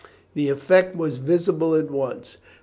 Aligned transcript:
The 0.33 0.49
effect 0.49 0.95
was 0.95 1.17
visible 1.17 1.75
at 1.75 1.91
once. 1.91 2.37